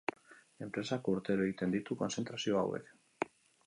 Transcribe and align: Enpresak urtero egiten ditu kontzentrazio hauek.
Enpresak 0.67 1.11
urtero 1.13 1.47
egiten 1.51 1.77
ditu 1.79 2.01
kontzentrazio 2.03 2.63
hauek. 2.65 2.95